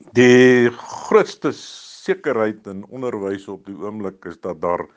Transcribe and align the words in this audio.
Die 0.00 0.70
grootste 0.72 1.50
sekerheid 1.52 2.64
in 2.66 2.86
onderwys 2.88 3.44
op 3.52 3.66
die 3.68 3.76
oomblik 3.76 4.24
is 4.24 4.38
dat 4.40 4.60
daar 4.62 4.80
'n 4.80 4.88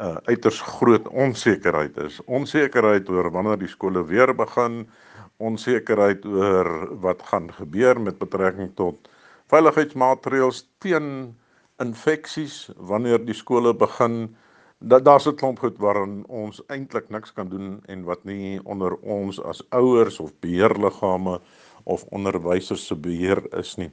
uh, 0.00 0.16
uiters 0.30 0.60
groot 0.60 1.08
onsekerheid 1.08 1.96
is. 1.98 2.20
Onsekerheid 2.24 3.08
oor 3.10 3.30
wanneer 3.30 3.58
die 3.58 3.68
skole 3.68 4.04
weer 4.04 4.34
begin, 4.34 4.88
onsekerheid 5.36 6.24
oor 6.24 6.96
wat 7.00 7.22
gaan 7.22 7.52
gebeur 7.52 8.00
met 8.00 8.18
betrekking 8.18 8.70
tot 8.74 9.10
veiligheidsmaatreëls 9.50 10.68
teen 10.78 11.36
infeksies 11.82 12.70
wanneer 12.76 13.18
die 13.24 13.34
skole 13.34 13.74
begin. 13.74 14.36
Dat 14.78 15.04
daar's 15.04 15.26
'n 15.26 15.34
klomp 15.34 15.58
goed 15.58 15.78
waarin 15.78 16.24
ons 16.28 16.62
eintlik 16.68 17.10
niks 17.10 17.32
kan 17.32 17.48
doen 17.48 17.82
en 17.86 18.04
wat 18.04 18.24
nie 18.24 18.60
onder 18.64 18.96
ons 18.96 19.42
as 19.42 19.70
ouers 19.70 20.20
of 20.20 20.32
beheerliggame 20.40 21.40
of 21.84 22.04
onderwysers 22.04 22.86
se 22.86 22.94
beheer 22.96 23.42
is 23.58 23.76
nie. 23.76 23.90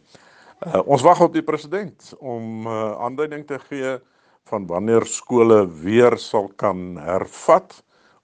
Uh, 0.57 0.79
ons 0.89 1.03
wag 1.05 1.19
op 1.21 1.35
die 1.35 1.43
president 1.45 2.15
om 2.17 2.65
uh, 2.65 2.95
aanduiding 3.05 3.43
te 3.45 3.59
gee 3.67 3.91
van 4.49 4.63
wanneer 4.65 5.03
skole 5.05 5.59
weer 5.83 6.15
sal 6.17 6.47
kan 6.57 6.95
hervat 6.97 7.75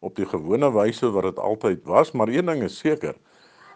op 0.02 0.16
die 0.18 0.26
gewone 0.26 0.72
wyse 0.74 1.12
wat 1.14 1.28
dit 1.30 1.38
altyd 1.40 1.84
was, 1.86 2.12
maar 2.12 2.32
een 2.34 2.50
ding 2.50 2.64
is 2.66 2.80
seker. 2.82 3.14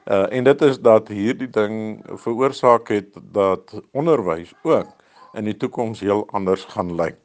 Uh 0.10 0.26
en 0.34 0.48
dit 0.48 0.62
is 0.66 0.80
dat 0.82 1.12
hierdie 1.14 1.50
ding 1.54 2.02
veroorsaak 2.24 2.90
het 2.90 3.20
dat 3.36 3.76
onderwys 3.92 4.56
ook 4.64 4.90
in 5.38 5.46
die 5.46 5.58
toekoms 5.58 6.00
heel 6.02 6.26
anders 6.32 6.66
gaan 6.74 6.96
lyk. 6.96 7.20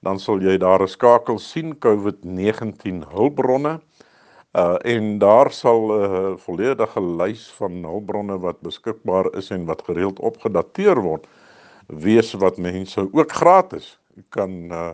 dan 0.00 0.20
sal 0.20 0.40
jy 0.40 0.58
daar 0.58 0.82
'n 0.82 0.88
skakel 0.88 1.38
sien 1.38 1.78
COVID-19 1.78 3.02
hulpbronne. 3.08 3.70
Uh 3.70 3.80
en 4.82 5.18
daar 5.18 5.50
sal 5.52 5.80
'n 5.92 6.04
uh, 6.04 6.36
volledige 6.36 7.00
lys 7.00 7.48
van 7.58 7.72
hulpbronne 7.84 8.38
wat 8.38 8.60
beskikbaar 8.60 9.34
is 9.36 9.50
en 9.50 9.64
wat 9.64 9.82
gereeld 9.84 10.18
opgedateer 10.18 11.00
word 11.02 11.26
wees 11.86 12.32
wat 12.32 12.56
mense 12.56 13.08
ook 13.12 13.32
gratis 13.32 13.98
kan 14.28 14.50
uh 14.70 14.92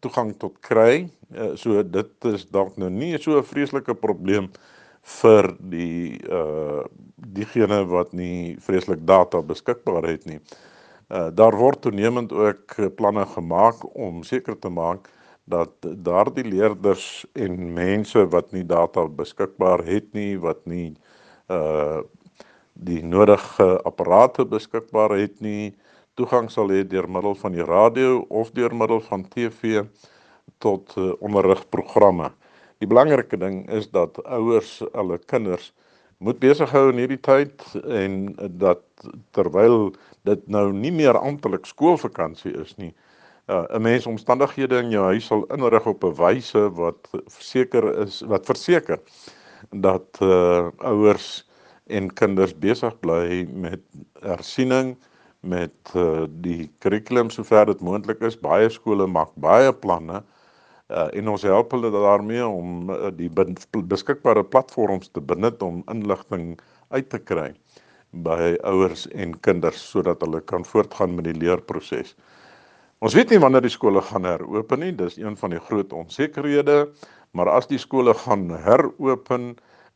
toegang 0.00 0.32
tot 0.38 0.56
kry. 0.60 1.08
Uh, 1.36 1.52
so 1.54 1.82
dit 1.82 2.24
is 2.24 2.46
dalk 2.48 2.76
nou 2.76 2.90
nie 2.90 3.18
so 3.18 3.38
'n 3.38 3.44
vreeslike 3.44 3.94
probleem 3.94 4.50
vir 5.20 5.56
die 5.58 6.20
uh 6.28 6.84
diegene 7.16 7.84
wat 7.86 8.12
nie 8.12 8.56
vreeslik 8.60 9.06
data 9.06 9.42
beskikbaar 9.42 10.04
het 10.04 10.24
nie. 10.26 10.40
Uh 11.08 11.30
daar 11.30 11.56
word 11.56 11.80
toenemend 11.80 12.32
ook 12.32 12.96
planne 12.96 13.26
gemaak 13.26 13.96
om 13.96 14.22
seker 14.22 14.58
te 14.58 14.68
maak 14.68 15.08
dat 15.44 15.72
daardie 15.80 16.44
leerders 16.44 17.26
en 17.32 17.72
mense 17.74 18.26
wat 18.32 18.52
nie 18.52 18.64
data 18.64 19.04
beskikbaar 19.08 19.84
het 19.84 20.12
nie, 20.16 20.38
wat 20.40 20.64
nie 20.66 20.94
uh 21.52 22.02
die 22.74 23.04
nodige 23.06 23.78
apparate 23.86 24.42
beskikbaar 24.50 25.12
het 25.14 25.36
nie, 25.38 25.76
toegang 26.18 26.48
sal 26.50 26.72
hê 26.74 26.80
deur 26.82 27.06
middel 27.06 27.36
van 27.38 27.54
die 27.54 27.62
radio 27.62 28.24
of 28.34 28.50
deur 28.56 28.74
middel 28.74 28.98
van 29.06 29.22
TV 29.30 29.84
tot 30.58 30.96
uh, 30.98 31.12
onderrigprogramme. 31.22 32.32
Die 32.82 32.90
belangrike 32.90 33.38
ding 33.38 33.62
is 33.70 33.86
dat 33.94 34.18
ouers 34.26 34.80
hulle 34.92 35.20
kinders 35.30 35.70
moet 36.18 36.38
besig 36.42 36.70
hou 36.74 36.88
in 36.90 37.00
hierdie 37.02 37.20
tyd 37.22 37.62
en 37.84 38.34
dat 38.58 38.82
terwyl 39.36 39.92
dit 40.26 40.46
nou 40.50 40.70
nie 40.74 40.92
meer 40.94 41.18
amptelik 41.18 41.66
skoolvakansie 41.70 42.54
is 42.58 42.74
nie, 42.80 42.92
uh, 43.48 43.64
'n 43.76 43.82
mens 43.82 44.06
omstandighede 44.06 44.78
in 44.78 44.90
jou 44.90 45.04
huis 45.04 45.26
sal 45.26 45.44
inrig 45.56 45.86
op 45.86 46.04
'n 46.04 46.14
wyse 46.20 46.62
wat 46.80 47.08
verseker 47.36 47.98
is 48.04 48.20
wat 48.20 48.46
verseker 48.46 49.00
dat 49.70 50.20
uh 50.20 50.68
ouers 50.78 51.46
en 51.86 52.12
kinders 52.12 52.54
besig 52.58 53.00
bly 53.00 53.46
met 53.52 53.80
hersiening 54.20 54.96
met 55.40 55.92
uh 55.94 56.24
die 56.28 56.70
kurrikulum 56.78 57.30
sover 57.30 57.66
dit 57.66 57.80
moontlik 57.80 58.20
is 58.20 58.40
baie 58.40 58.68
skole 58.68 59.06
maak 59.06 59.32
baie 59.36 59.72
planne 59.72 60.22
uh 60.88 61.08
en 61.12 61.28
ons 61.28 61.42
help 61.42 61.72
hulle 61.72 61.90
daarmee 61.90 62.46
om 62.46 62.90
uh, 62.90 63.10
die 63.12 63.30
beskikbare 63.94 64.44
platforms 64.44 65.08
te 65.08 65.20
benut 65.20 65.62
om 65.62 65.82
inligting 65.88 66.60
uit 66.90 67.08
te 67.08 67.18
kry 67.18 67.52
by 68.22 68.54
ouers 68.62 69.08
en 69.12 69.34
kinders 69.40 69.80
sodat 69.90 70.20
hulle 70.22 70.40
kan 70.40 70.64
voortgaan 70.64 71.14
met 71.14 71.24
die 71.24 71.34
leerproses. 71.34 72.14
Ons 73.04 73.12
weet 73.12 73.34
nie 73.34 73.40
wanneer 73.42 73.60
die 73.66 73.72
skole 73.72 74.00
gaan 74.00 74.24
heropen 74.24 74.80
nie. 74.80 74.92
Dis 74.96 75.18
een 75.20 75.34
van 75.36 75.52
die 75.52 75.60
groot 75.60 75.92
onsekerhede, 75.92 76.86
maar 77.36 77.50
as 77.52 77.68
die 77.68 77.78
skole 77.78 78.14
gaan 78.16 78.46
heropen, 78.64 79.50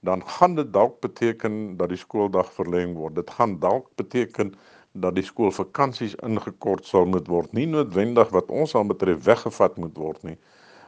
dan 0.05 0.21
gaan 0.29 0.59
dit 0.59 0.69
dalk 0.75 0.99
beteken 1.01 1.79
dat 1.81 1.89
die 1.89 2.01
skooldag 2.01 2.51
verleng 2.53 2.93
word. 2.99 3.17
Dit 3.17 3.33
gaan 3.39 3.57
dalk 3.63 3.89
beteken 3.97 4.53
dat 4.93 5.17
die 5.17 5.25
skoolvakansies 5.25 6.19
ingekort 6.27 6.85
sal 6.85 7.09
moet 7.09 7.31
word. 7.33 7.53
Nie 7.57 7.67
noodwendig 7.71 8.29
wat 8.37 8.53
ons 8.53 8.77
aan 8.77 8.93
betref 8.93 9.25
weggevat 9.25 9.81
moet 9.81 9.97
word 9.97 10.29
nie, 10.29 10.37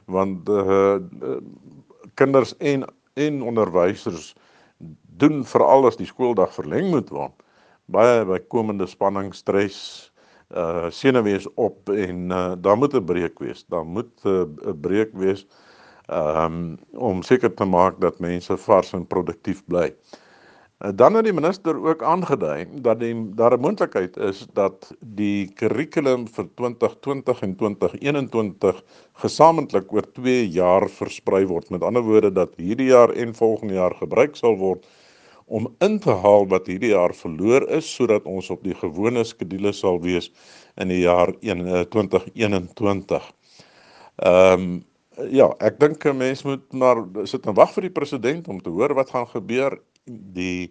want 0.04 0.48
uh, 0.52 0.98
kinders 2.20 2.52
en 2.58 2.84
en 3.20 3.40
onderwysers 3.42 4.34
doen 5.20 5.40
veral 5.44 5.88
as 5.88 5.96
die 5.98 6.08
skooldag 6.08 6.52
verleng 6.54 6.92
moet 6.92 7.10
word 7.12 7.34
baie 7.90 8.22
bykomende 8.28 8.86
spanning, 8.88 9.32
stres, 9.34 10.10
uh 10.56 10.90
senuwees 10.90 11.46
op 11.54 11.90
en 11.90 12.30
uh 12.30 12.52
daar 12.58 12.78
moet 12.78 12.94
'n 12.94 13.04
breek 13.04 13.38
wees. 13.38 13.64
Daar 13.68 13.86
moet 13.86 14.24
'n 14.24 14.56
uh, 14.66 14.72
breek 14.80 15.10
wees 15.12 15.46
um 16.10 16.78
om 16.92 17.22
seker 17.22 17.54
te 17.54 17.64
maak 17.64 18.00
dat 18.00 18.18
mense 18.18 18.56
vars 18.56 18.92
en 18.92 19.06
produktief 19.06 19.64
bly. 19.66 19.94
Uh, 20.80 20.90
dan 20.94 21.14
het 21.14 21.24
die 21.24 21.32
minister 21.32 21.76
ook 21.76 22.02
aangedui 22.02 22.66
dat 22.82 23.00
die 23.00 23.14
daar 23.34 23.56
'n 23.56 23.60
moontlikheid 23.60 24.16
is 24.16 24.46
dat 24.52 24.94
die 25.00 25.52
kurrikulum 25.54 26.28
vir 26.28 26.48
2020 26.54 27.42
en 27.42 27.56
2021 27.56 28.82
gesamentlik 29.12 29.92
oor 29.92 30.12
2 30.12 30.48
jaar 30.48 30.88
versprei 30.88 31.46
word. 31.46 31.70
Met 31.70 31.82
ander 31.82 32.02
woorde 32.02 32.32
dat 32.32 32.50
hierdie 32.56 32.90
jaar 32.90 33.10
en 33.10 33.34
volgende 33.34 33.74
jaar 33.74 33.94
gebruik 33.94 34.36
sal 34.36 34.56
word 34.56 34.86
om 35.50 35.66
in 35.82 35.98
te 35.98 36.14
haal 36.22 36.46
wat 36.50 36.68
hierdie 36.70 36.92
jaar 36.92 37.14
verloor 37.16 37.66
is 37.74 37.88
sodat 37.90 38.26
ons 38.30 38.50
op 38.54 38.62
die 38.62 38.76
gewone 38.78 39.24
skedule 39.26 39.72
sal 39.74 39.98
wees 40.02 40.30
in 40.80 40.92
die 40.92 41.02
jaar 41.02 41.32
2021. 41.42 43.26
Ehm 44.22 44.54
um, 44.54 44.78
ja, 45.28 45.50
ek 45.60 45.80
dink 45.80 46.04
'n 46.06 46.16
mens 46.16 46.42
moet 46.46 46.72
maar 46.72 47.02
sit 47.24 47.46
en 47.46 47.54
wag 47.54 47.74
vir 47.74 47.82
die 47.88 47.96
president 47.98 48.48
om 48.48 48.60
te 48.62 48.70
hoor 48.70 48.94
wat 48.94 49.10
gaan 49.10 49.26
gebeur. 49.26 49.76
Die 50.06 50.70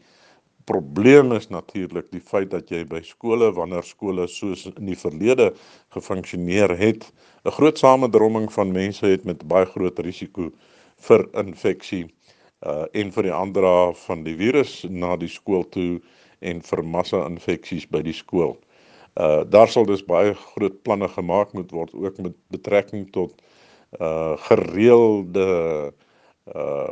probleem 0.65 1.31
is 1.33 1.49
natuurlik 1.49 2.09
die 2.11 2.23
feit 2.23 2.49
dat 2.49 2.71
jy 2.71 2.85
by 2.85 3.01
skole 3.03 3.51
wanneer 3.53 3.83
skole 3.83 4.27
soos 4.27 4.65
in 4.65 4.85
die 4.85 4.97
verlede 4.97 5.53
gefunksioneer 5.93 6.77
het, 6.77 7.11
'n 7.45 7.51
groot 7.51 7.77
samedromming 7.77 8.51
van 8.51 8.71
mense 8.71 9.05
het 9.05 9.25
met 9.25 9.47
baie 9.47 9.65
groot 9.65 9.99
risiko 9.99 10.51
vir 10.97 11.27
infeksie 11.33 12.07
uh 12.67 12.83
en 12.91 13.11
vir 13.15 13.23
die 13.23 13.33
aandra 13.33 13.93
van 14.05 14.23
die 14.23 14.35
virus 14.35 14.85
na 14.89 15.15
die 15.17 15.29
skool 15.31 15.63
toe 15.71 16.01
en 16.39 16.61
vir 16.63 16.83
massa-infeksies 16.83 17.87
by 17.91 18.01
die 18.03 18.13
skool. 18.15 18.57
Uh 19.15 19.43
daar 19.47 19.67
sal 19.71 19.85
dus 19.87 20.05
baie 20.05 20.33
groot 20.33 20.83
planne 20.83 21.07
gemaak 21.07 21.53
moet 21.53 21.71
word 21.71 21.93
ook 21.93 22.17
met 22.17 22.33
betrekking 22.51 23.11
tot 23.15 23.41
uh 23.99 24.37
gereelde 24.47 25.93
uh, 26.55 26.91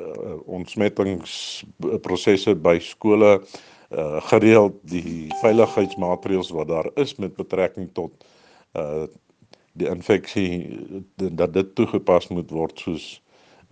uh 0.00 0.36
ontsmettingsprosesse 0.46 2.54
by 2.54 2.78
skole 2.78 3.42
uh 3.90 4.20
gereeld 4.30 4.74
die 4.82 5.28
veiligheidsmaatreëls 5.42 6.50
wat 6.54 6.68
daar 6.68 6.90
is 6.94 7.16
met 7.16 7.36
betrekking 7.36 7.90
tot 7.92 8.12
uh 8.74 9.06
die 9.78 9.86
infeksie 9.86 10.78
dat 11.16 11.52
dit 11.54 11.74
toegepas 11.74 12.28
moet 12.28 12.50
word 12.50 12.78
soos 12.78 13.22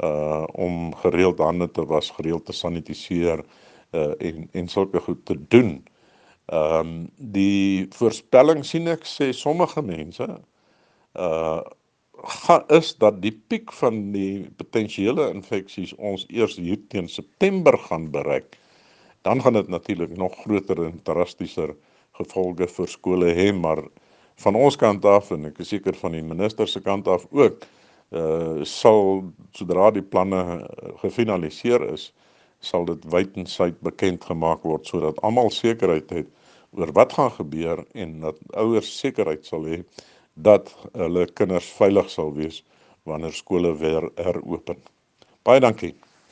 uh 0.05 0.45
om 0.53 0.95
gereeld 0.95 1.39
hande 1.39 1.71
te 1.71 1.85
was, 1.87 2.11
gereeld 2.11 2.45
te 2.47 2.53
sanitiseer 2.53 3.45
uh 3.93 4.13
en 4.19 4.49
en 4.53 4.69
sulke 4.69 5.01
goed 5.01 5.25
te 5.25 5.39
doen. 5.49 5.85
Ehm 6.47 6.81
um, 6.81 7.09
die 7.17 7.87
voorspelling 7.91 8.65
sien 8.65 8.89
ek 8.89 9.07
sê 9.09 9.33
sommige 9.33 9.83
mense 9.83 10.29
uh 11.15 11.61
ga, 12.27 12.65
is 12.73 12.95
dat 12.99 13.21
die 13.23 13.33
piek 13.49 13.73
van 13.73 14.13
die 14.13 14.47
potensiële 14.57 15.31
infeksies 15.35 15.95
ons 15.97 16.25
eers 16.29 16.57
hier 16.57 16.81
teen 16.89 17.09
September 17.09 17.79
gaan 17.89 18.11
bereik. 18.11 18.59
Dan 19.23 19.43
gaan 19.43 19.53
dit 19.53 19.69
natuurlik 19.69 20.17
nog 20.17 20.35
groter 20.45 20.85
en 20.85 21.01
drastiser 21.03 21.75
gevolge 22.17 22.69
vir 22.69 22.89
skole 22.89 23.33
hê, 23.37 23.53
maar 23.53 23.83
van 24.37 24.55
ons 24.55 24.77
kant 24.77 25.05
af 25.05 25.31
en 25.33 25.49
ek 25.51 25.61
is 25.65 25.73
seker 25.73 25.97
van 25.97 26.13
die 26.17 26.25
minister 26.25 26.69
se 26.69 26.81
kant 26.81 27.09
af 27.09 27.27
ook 27.31 27.65
uh 28.15 28.63
sal 28.65 29.25
sodra 29.53 29.91
die 29.91 30.03
planne 30.03 30.43
gefinaliseer 31.03 31.83
is 31.93 32.13
sal 32.61 32.87
dit 32.87 33.03
wyd 33.13 33.37
en 33.37 33.47
suid 33.47 33.81
bekend 33.83 34.25
gemaak 34.25 34.63
word 34.63 34.87
sodat 34.87 35.19
almal 35.27 35.51
sekerheid 35.51 36.11
het 36.11 36.29
oor 36.77 36.93
wat 36.93 37.13
gaan 37.19 37.33
gebeur 37.39 37.85
en 37.95 38.21
dat 38.21 38.39
ouers 38.55 38.93
sekerheid 39.01 39.45
sal 39.47 39.67
hê 39.67 39.83
dat 40.37 40.71
hulle 40.93 41.27
kinders 41.35 41.69
veilig 41.79 42.11
sal 42.11 42.33
wees 42.37 42.63
wanneer 43.07 43.33
skole 43.33 43.73
weer 43.79 44.11
heropen. 44.17 44.77
Baie 45.43 45.61
dankie. 45.61 45.95